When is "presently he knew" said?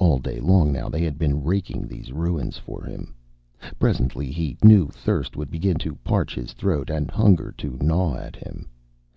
3.78-4.88